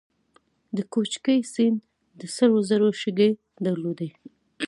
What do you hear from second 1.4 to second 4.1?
سیند د سرو زرو شګې درلودې